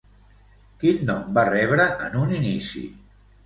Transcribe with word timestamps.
Quin 0.83 1.03
nom 1.11 1.29
va 1.39 1.45
rebre 1.51 1.87
en 2.09 2.19
un 2.25 2.37
inici? 2.41 2.87